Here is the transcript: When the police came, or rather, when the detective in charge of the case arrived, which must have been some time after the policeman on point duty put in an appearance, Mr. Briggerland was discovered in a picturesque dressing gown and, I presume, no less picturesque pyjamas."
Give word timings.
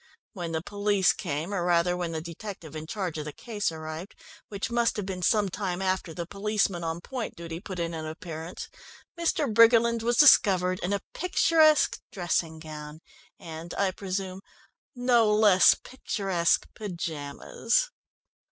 When 0.33 0.51
the 0.51 0.63
police 0.63 1.13
came, 1.13 1.53
or 1.53 1.63
rather, 1.63 1.95
when 1.95 2.11
the 2.11 2.21
detective 2.21 2.75
in 2.75 2.87
charge 2.87 3.19
of 3.19 3.25
the 3.25 3.31
case 3.31 3.71
arrived, 3.71 4.15
which 4.47 4.71
must 4.71 4.97
have 4.97 5.05
been 5.05 5.21
some 5.21 5.47
time 5.47 5.79
after 5.79 6.11
the 6.11 6.25
policeman 6.25 6.83
on 6.83 7.01
point 7.01 7.35
duty 7.35 7.59
put 7.59 7.77
in 7.77 7.93
an 7.93 8.07
appearance, 8.07 8.67
Mr. 9.15 9.45
Briggerland 9.47 10.01
was 10.01 10.17
discovered 10.17 10.79
in 10.79 10.91
a 10.91 11.03
picturesque 11.13 11.99
dressing 12.11 12.57
gown 12.57 13.01
and, 13.37 13.75
I 13.75 13.91
presume, 13.91 14.41
no 14.95 15.31
less 15.31 15.75
picturesque 15.75 16.67
pyjamas." 16.73 17.91